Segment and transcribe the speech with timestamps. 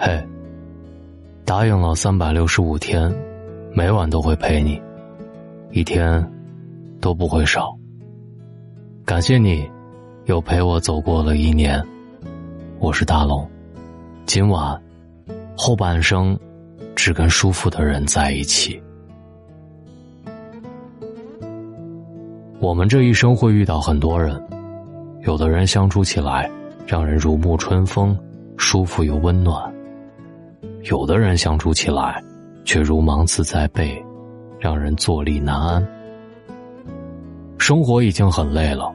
[0.00, 0.24] 嘿，
[1.44, 3.12] 答应了三百六十五天，
[3.72, 4.80] 每晚都会陪你，
[5.72, 6.24] 一天
[7.00, 7.76] 都不会少。
[9.04, 9.68] 感谢你，
[10.26, 11.84] 又陪我走过了一年。
[12.78, 13.44] 我是大龙，
[14.24, 14.80] 今晚
[15.56, 16.38] 后半生
[16.94, 18.80] 只跟舒服的人在一起。
[22.60, 24.40] 我们这一生会遇到很多人，
[25.22, 26.48] 有的人相处起来
[26.86, 28.16] 让人如沐春风，
[28.56, 29.74] 舒服又温暖。
[30.84, 32.22] 有的人相处起来，
[32.64, 34.02] 却如芒刺在背，
[34.58, 35.86] 让人坐立难安。
[37.58, 38.94] 生活已经很累了，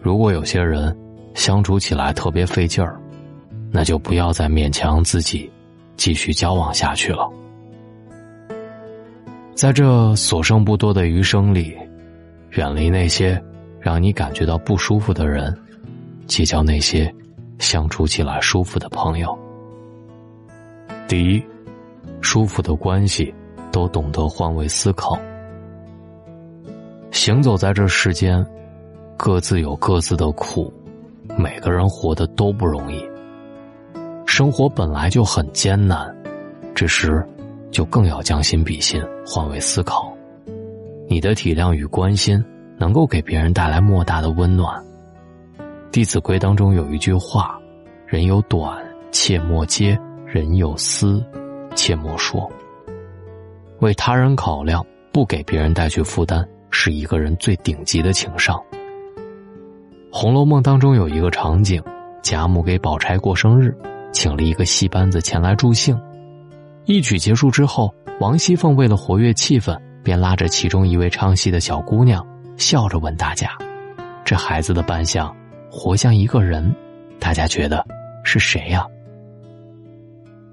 [0.00, 0.94] 如果有些人
[1.34, 3.00] 相处起来特别费劲儿，
[3.70, 5.50] 那就不要再勉强自己
[5.96, 7.30] 继续交往下去了。
[9.54, 11.76] 在这所剩不多的余生里，
[12.50, 13.40] 远离那些
[13.80, 15.56] 让你感觉到不舒服的人，
[16.26, 17.14] 结交那些
[17.58, 19.38] 相处起来舒服的朋友。
[21.12, 21.44] 第一，
[22.22, 23.34] 舒服的关系
[23.70, 25.14] 都懂得换位思考。
[27.10, 28.42] 行走在这世间，
[29.18, 30.72] 各自有各自的苦，
[31.36, 33.06] 每个人活得都不容易。
[34.24, 36.16] 生活本来就很艰难，
[36.74, 37.22] 这时
[37.70, 40.16] 就更要将心比心，换位思考。
[41.10, 42.42] 你的体谅与关心，
[42.78, 44.82] 能够给别人带来莫大的温暖。
[45.90, 47.60] 《弟子规》当中有一句话
[48.08, 49.94] ：“人有短，切莫揭。”
[50.32, 51.22] 人有私，
[51.74, 52.50] 切莫说。
[53.80, 58.56] 为他人考量，不给别人带去负担，是一个人最顶级的情商。
[60.10, 61.82] 《红楼梦》当中有一个场景，
[62.22, 63.76] 贾母给宝钗过生日，
[64.10, 66.00] 请了一个戏班子前来助兴。
[66.86, 72.26] 一曲结束之后，王熙凤为了活跃气氛，便拉着其中一位唱戏的小姑娘，
[72.56, 73.50] 笑着问大家
[74.24, 75.30] ：“这孩子的扮相，
[75.70, 76.74] 活像一个人，
[77.20, 77.86] 大家觉得
[78.24, 78.86] 是谁呀？”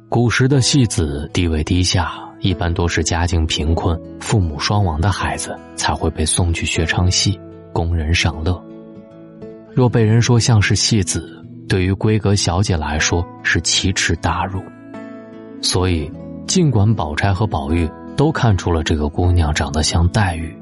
[0.10, 7.40] 古时的戏子地位低下，一般都是家境贫困、父母双亡的孩子才会被送去学唱戏，
[7.72, 8.60] 供人赏乐。
[9.72, 14.64] 若被人说像是戏子，对于闺阁小姐来说是奇耻大辱。
[15.62, 16.12] 所以，
[16.48, 17.88] 尽管宝钗和宝玉
[18.18, 20.58] 都看出了这个姑娘长得像黛玉，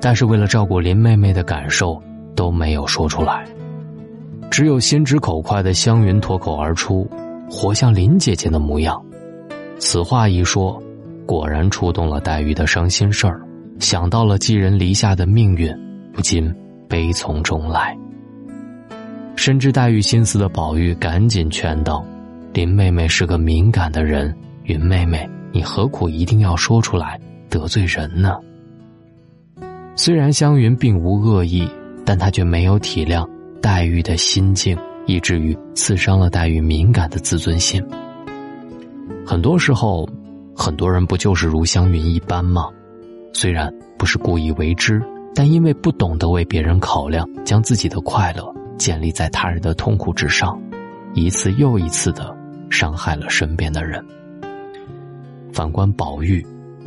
[0.00, 2.00] 但是为了照顾林妹妹的感受，
[2.36, 3.44] 都没有说出来。
[4.52, 7.10] 只有心直口快的湘云脱口而出。
[7.54, 9.00] 活像林姐姐的模样，
[9.78, 10.82] 此话一说，
[11.24, 13.40] 果然触动了黛玉的伤心事儿，
[13.78, 15.72] 想到了寄人篱下的命运，
[16.12, 16.52] 不禁
[16.88, 17.96] 悲从中来。
[19.36, 22.04] 深知黛玉心思的宝玉赶紧劝道
[22.52, 24.34] ：“林妹妹是个敏感的人，
[24.64, 28.36] 云妹妹，你何苦一定要说出来得罪人呢？”
[29.94, 31.70] 虽然湘云并无恶意，
[32.04, 33.24] 但她却没有体谅
[33.62, 34.76] 黛玉的心境。
[35.06, 37.84] 以至于刺伤了黛玉敏感的自尊心。
[39.26, 40.08] 很多时候，
[40.54, 42.68] 很多人不就是如湘云一般吗？
[43.32, 45.02] 虽然不是故意为之，
[45.34, 50.60] 但因为不懂得为别人考量，将自己的快乐建立在他人的痛苦之上，
[51.14, 52.36] 一次又一次的
[52.70, 54.04] 伤害了身边的人。
[55.52, 56.44] 反观宝玉，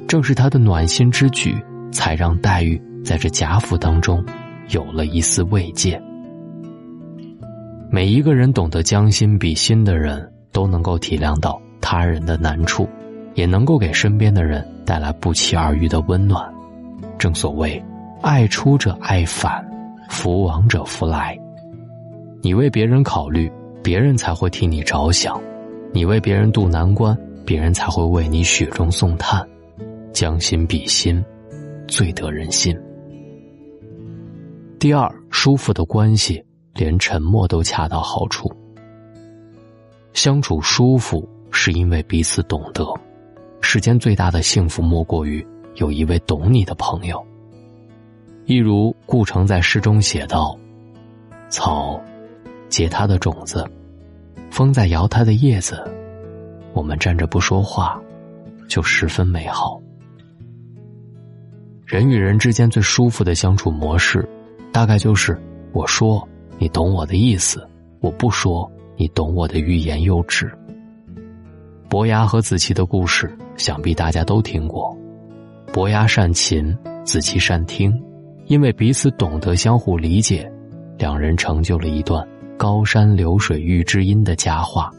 [0.07, 1.55] 正是他的暖心之举，
[1.91, 4.23] 才让黛玉在这贾府当中
[4.69, 6.01] 有了一丝慰藉。
[7.89, 12.87] 每一个人懂得将心比心的人，都能够体谅到他人的难处，
[13.33, 16.53] 也能够给身边的人带来不期而遇的温暖。
[17.17, 17.81] 正所谓，
[18.21, 19.65] 爱出者爱返，
[20.09, 21.37] 福往者福来。
[22.41, 25.39] 你为别人考虑，别人才会替你着想；
[25.93, 29.47] 你为别人渡难关，别人才会为你雪中送炭。
[30.11, 31.23] 将心比心，
[31.87, 32.77] 最得人心。
[34.77, 36.43] 第二，舒服的关系。
[36.77, 38.47] 连沉默都恰到好处，
[40.13, 42.85] 相处舒服是因为彼此懂得。
[43.61, 45.45] 世间最大的幸福莫过于
[45.75, 47.21] 有一位懂你的朋友。
[48.45, 50.57] 一如顾城在诗中写道
[51.49, 51.99] ：“草
[52.69, 53.65] 结它的种子，
[54.51, 55.83] 风在摇它的叶子，
[56.73, 57.99] 我们站着不说话，
[58.69, 59.81] 就十分美好。”
[61.85, 64.27] 人与人之间最舒服的相处模式，
[64.71, 65.37] 大概就是
[65.73, 66.25] 我说。
[66.57, 67.67] 你懂我的意思，
[67.99, 70.51] 我不说，你懂我的欲言又止。
[71.87, 74.95] 伯牙和子期的故事，想必大家都听过。
[75.71, 76.75] 伯牙善琴，
[77.05, 77.93] 子期善听，
[78.45, 80.51] 因为彼此懂得相互理解，
[80.97, 82.27] 两人成就了一段
[82.57, 84.91] 高山流水遇知音的佳话。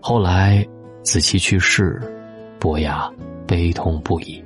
[0.00, 0.64] 后来，
[1.02, 2.00] 子期去世，
[2.60, 3.10] 伯牙
[3.46, 4.42] 悲痛不已，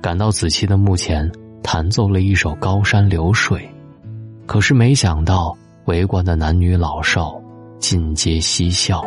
[0.00, 1.30] 赶到子期的墓前，
[1.62, 3.60] 弹奏了一首《高山流水》。
[4.48, 5.54] 可是没想到，
[5.84, 7.38] 围观的男女老少
[7.78, 9.06] 尽皆嬉笑。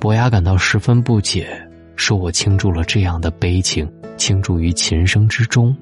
[0.00, 1.46] 伯牙感到十分不解，
[1.94, 3.86] 说：“我倾注了这样的悲情，
[4.16, 5.76] 倾注于琴声之中，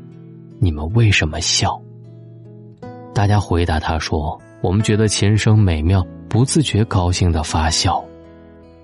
[0.58, 1.80] 你们为什么笑？”
[3.14, 8.04] 大家回答他说：“我们觉得琴声美妙，不自觉高兴的发笑。”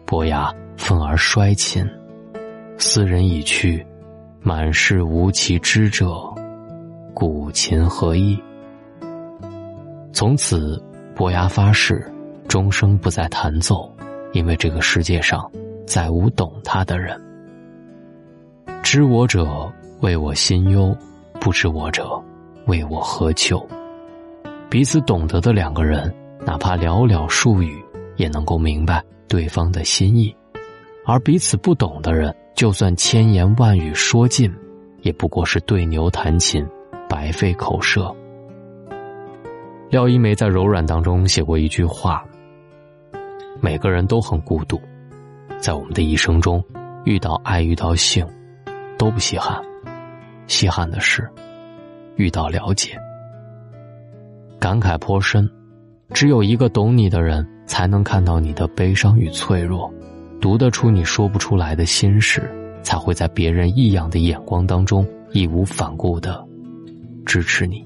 [0.06, 1.84] 伯牙愤而摔琴，
[2.78, 3.84] 斯人已去，
[4.42, 6.32] 满是无其知者，
[7.12, 8.40] 古琴何意？
[10.12, 10.82] 从此，
[11.14, 12.10] 伯牙发誓，
[12.46, 13.90] 终生不再弹奏。
[14.32, 15.46] 因为这个世界上
[15.86, 17.20] 再无懂他的人，
[18.82, 19.70] 知我者
[20.00, 20.96] 为我心忧，
[21.38, 22.18] 不知我者
[22.66, 23.62] 为我何求。
[24.70, 26.10] 彼此懂得的两个人，
[26.46, 27.78] 哪怕寥寥数语，
[28.16, 30.34] 也能够明白对方的心意；
[31.04, 34.50] 而彼此不懂的人，就算千言万语说尽，
[35.02, 36.66] 也不过是对牛弹琴，
[37.06, 38.16] 白费口舌。
[39.92, 42.24] 廖一梅在《柔软》当中写过一句话。
[43.60, 44.80] 每个人都很孤独，
[45.60, 46.64] 在我们的一生中，
[47.04, 48.26] 遇到爱、遇到性，
[48.96, 49.62] 都不稀罕。
[50.46, 51.28] 稀罕的是，
[52.16, 52.96] 遇到了解。
[54.58, 55.46] 感慨颇深，
[56.14, 59.92] 只有一个懂你的人，才能看到你的悲伤与脆弱，
[60.40, 62.50] 读得出你说不出来的心事，
[62.82, 66.42] 才会在别人异样的眼光当中，义无反顾的
[67.26, 67.84] 支持你。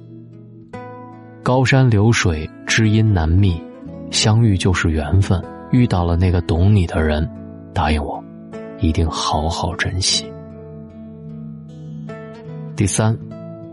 [1.46, 3.62] 高山流水，知音难觅，
[4.10, 5.40] 相遇就是缘分。
[5.70, 7.24] 遇到了那个懂你的人，
[7.72, 8.20] 答应我，
[8.80, 10.26] 一定好好珍惜。
[12.74, 13.16] 第三，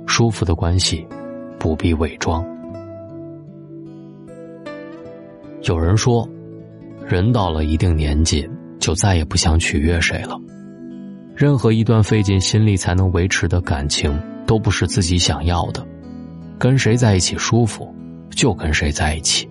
[0.06, 1.04] 舒服的关系
[1.58, 2.46] 不必伪装。
[5.64, 6.30] 有人说，
[7.08, 8.48] 人到了一定年纪，
[8.78, 10.40] 就再也不想取悦谁了。
[11.36, 14.16] 任何一段费尽心力才能维持的感情，
[14.46, 15.84] 都不是自己想要的。
[16.64, 17.94] 跟谁在一起舒服，
[18.30, 19.46] 就跟谁在一起。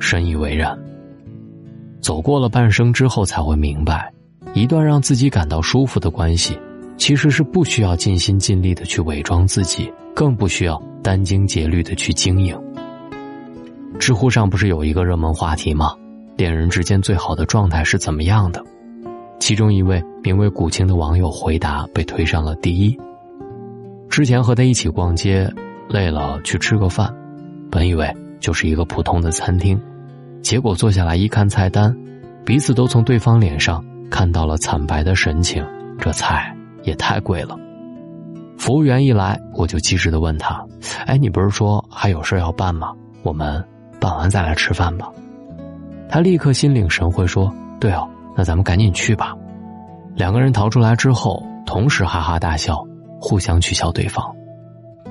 [0.00, 0.74] 深以为然。
[2.00, 4.10] 走过了半生之后，才会明白，
[4.54, 6.58] 一段让自己感到舒服的关系，
[6.96, 12.58] 其实是不需要尽心尽力的去伪装自己，更不需要殚精竭虑的去经营。
[13.98, 15.94] 知乎上不是有一个热门话题吗？
[16.38, 18.64] 恋人之间最好的状态是怎么样的？
[19.38, 22.98] 其中一位名为古青的网友回答被推上了第一。
[24.08, 25.46] 之前和他一起逛街，
[25.92, 27.14] 累了去吃个饭，
[27.70, 28.10] 本以为
[28.40, 29.78] 就是一个普通的餐厅。
[30.40, 31.94] 结果坐下来一看菜单，
[32.46, 35.62] 彼此都从对方脸上看到了惨白的神情。
[35.98, 37.56] 这菜也太贵了。
[38.56, 40.64] 服务员一来，我就机智的问他
[41.06, 42.92] ：“哎，你不是说还有事要办吗？
[43.22, 43.62] 我们
[44.00, 45.08] 办完再来吃饭吧。”
[46.08, 49.36] 他立刻心领神会说：“对哦，那咱们赶紧去吧。”
[50.16, 52.82] 两个人逃出来之后，同时哈哈大笑，
[53.20, 54.24] 互相取笑对方，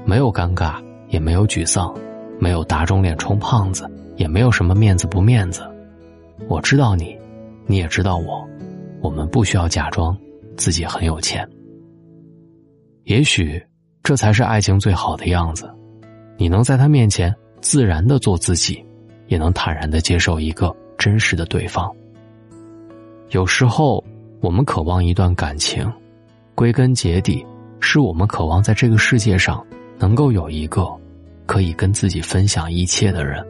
[0.05, 1.93] 没有尴尬，也没有沮丧，
[2.39, 3.89] 没有打肿脸充胖子。
[4.17, 5.63] 也没有什么面子不面子，
[6.47, 7.17] 我知道你，
[7.65, 8.47] 你也知道我，
[9.01, 10.15] 我们不需要假装
[10.55, 11.47] 自己很有钱。
[13.05, 13.59] 也许
[14.03, 15.67] 这才是爱情最好的样子，
[16.37, 18.85] 你能在他面前自然的做自己，
[19.27, 21.91] 也能坦然的接受一个真实的对方。
[23.29, 24.03] 有时候
[24.39, 25.91] 我们渴望一段感情，
[26.53, 27.43] 归根结底
[27.79, 29.65] 是我们渴望在这个世界上
[30.01, 30.85] 能够有一个
[31.45, 33.45] 可以跟自己分享一切的人。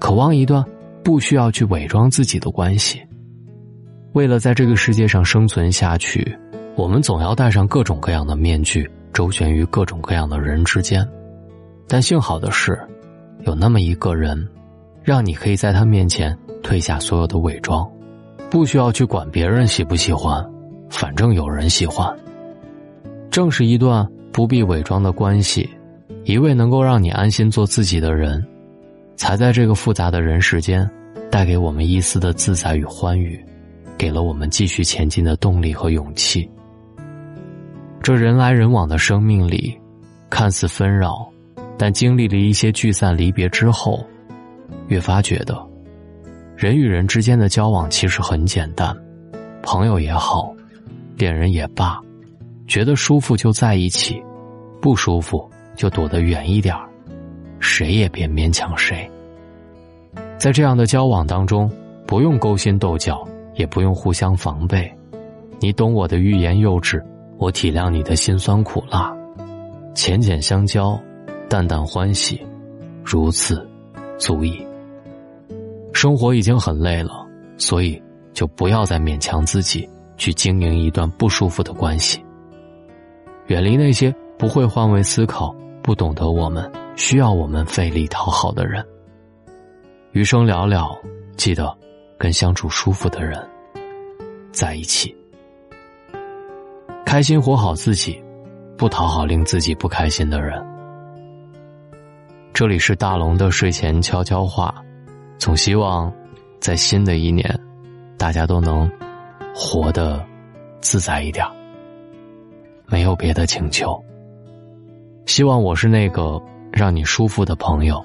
[0.00, 0.62] 渴望一段
[1.04, 3.00] 不需要去伪装自己的关系。
[4.12, 6.36] 为了在这个世界上生存下去，
[6.74, 11.06] 我们总要戴上各种各样的面具，周旋于各种各样的人之间。
[11.86, 12.76] 但幸好的是，
[13.44, 14.48] 有那么一个人，
[15.04, 17.88] 让你可以在他面前褪下所有的伪装，
[18.50, 20.44] 不需要去管别人喜不喜欢，
[20.90, 22.12] 反正有人喜欢。
[23.30, 24.06] 正是一段
[24.36, 25.66] 不必伪装的关系，
[26.24, 28.46] 一位能够让你安心做自己的人。
[29.16, 30.86] 才在这个复杂的人世间，
[31.30, 33.42] 带给我们一丝的自在与欢愉，
[33.96, 36.46] 给了我们继续前进的动力和勇气。
[38.02, 39.74] 这人来人往的生命里，
[40.28, 41.26] 看似纷扰，
[41.78, 44.04] 但经历了一些聚散离别之后，
[44.88, 45.58] 越发觉得，
[46.58, 48.94] 人与人之间的交往其实很简单，
[49.62, 50.54] 朋友也好，
[51.16, 51.98] 恋人也罢，
[52.68, 54.22] 觉得舒服就在一起，
[54.86, 56.88] 不舒服就躲得远一点儿。
[57.58, 59.10] 谁也别勉强谁。
[60.38, 61.68] 在这样的交往当中，
[62.06, 64.88] 不用勾心斗角，也不用互相防备。
[65.58, 67.04] 你懂我的欲言又止，
[67.36, 69.12] 我体谅你的辛酸苦辣，
[69.92, 70.96] 浅浅相交，
[71.48, 72.40] 淡淡欢喜，
[73.02, 73.68] 如此
[74.16, 74.64] 足矣。
[75.92, 77.26] 生活已经很累了，
[77.58, 78.00] 所以
[78.32, 82.24] 就不要再勉强自己去经营一段不舒服的关系。
[83.48, 86.70] 远离那些不会换位思考、不懂得我们。
[86.96, 88.82] 需要我们费力讨好的人，
[90.12, 90.98] 余生寥寥，
[91.36, 91.76] 记得
[92.16, 93.38] 跟相处舒服的人
[94.50, 95.14] 在一起。
[97.04, 98.18] 开心活好自己，
[98.78, 100.64] 不讨好令自己不开心的人。
[102.54, 104.74] 这里是大龙的睡前悄悄话，
[105.36, 106.10] 总希望
[106.60, 107.46] 在新的一年，
[108.16, 108.90] 大家都能
[109.54, 110.24] 活得
[110.80, 111.46] 自在一点。
[112.86, 114.02] 没有别的请求，
[115.26, 116.40] 希望我是那个
[116.72, 118.02] 让你舒服的朋友。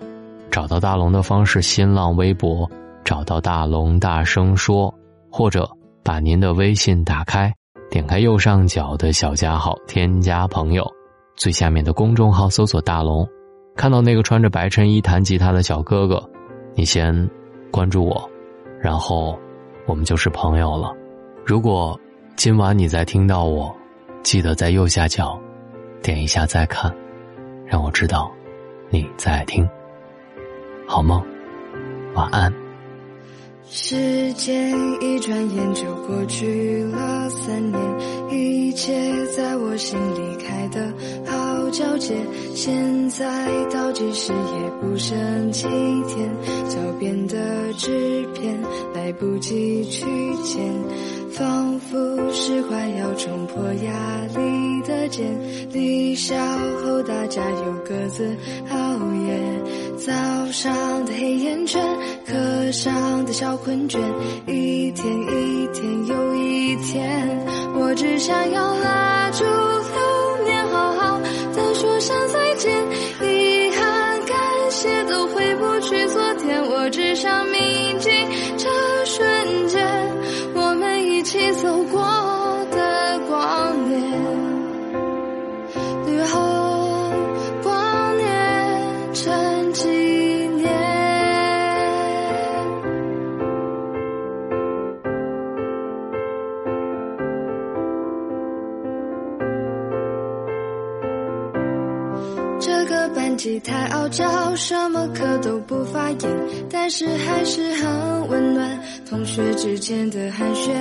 [0.49, 2.69] 找到大龙的方式：新浪微博
[3.05, 4.93] 找到大龙，大声说，
[5.31, 5.69] 或者
[6.03, 7.53] 把您的微信打开。
[7.89, 10.85] 点开右上角的小加号，添加朋友，
[11.35, 13.27] 最下面的公众号搜索“大龙”，
[13.75, 16.21] 看到那个穿着白衬衣弹吉他的小哥哥，
[16.73, 17.29] 你先
[17.69, 18.29] 关注我，
[18.79, 19.37] 然后
[19.85, 20.91] 我们就是朋友了。
[21.45, 21.99] 如果
[22.35, 23.73] 今晚你在听到我，
[24.23, 25.37] 记得在右下角
[26.01, 26.93] 点一下再看，
[27.71, 28.29] 让我知道
[28.89, 29.65] 你在听。
[30.85, 31.25] 好梦，
[32.13, 32.53] 晚安。
[33.65, 37.81] 时间一转眼就过去了三年，
[38.29, 40.93] 一切在我心里开的
[41.25, 41.37] 好
[41.69, 42.13] 皎洁。
[42.53, 45.63] 现在倒计时也不剩几
[46.09, 46.29] 天，
[46.67, 48.61] 脚边的纸片
[48.93, 50.05] 来不及去
[50.43, 50.61] 捡，
[51.29, 51.70] 仿佛
[52.41, 53.91] 是快要冲破压
[54.35, 55.23] 力的茧。
[55.71, 56.35] 离校
[56.83, 58.35] 后大家又各自
[58.71, 58.75] 熬
[59.27, 59.39] 夜，
[59.95, 60.11] 早
[60.51, 61.79] 上的黑眼圈，
[62.25, 63.55] 课上的小。
[63.57, 63.99] 困倦，
[64.47, 67.45] 一天一天又一天，
[67.75, 72.75] 我只想要拉住流年，好好的说声再见。
[103.63, 106.19] 太傲娇，什么课都不发言，
[106.69, 108.79] 但是还是很温暖。
[109.07, 110.71] 同学之间的寒暄，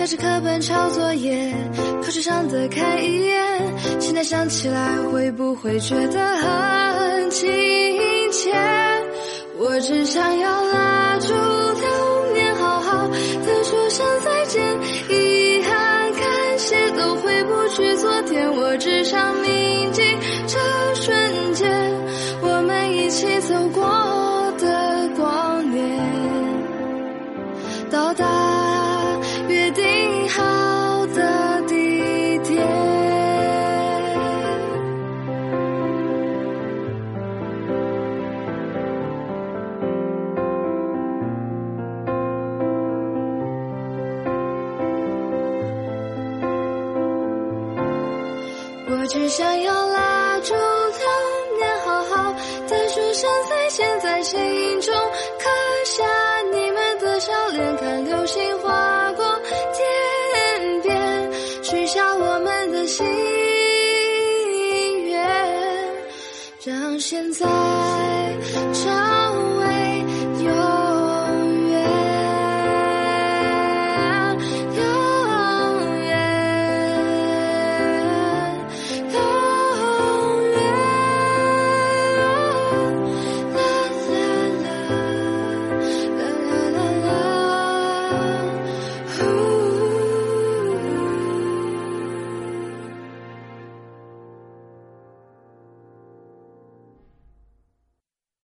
[0.00, 1.54] 压着课本抄作业，
[2.02, 4.00] 考试上的看一眼。
[4.00, 7.46] 现在想起来，会不会觉得很亲
[8.32, 8.52] 切？
[9.58, 11.95] 我只想要拉住他
[48.88, 50.58] 我只想要拉住流
[51.58, 52.32] 年，好好
[52.68, 53.28] 的说声。
[53.68, 55.50] 现在心中刻
[55.84, 56.04] 下
[56.52, 59.24] 你们的笑脸，看流星划过
[59.74, 61.32] 天边，
[61.64, 63.04] 许下我们的心
[65.06, 65.18] 愿，
[66.64, 67.44] 让现在。